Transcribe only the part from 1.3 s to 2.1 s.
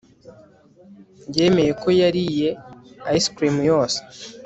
yemeye ko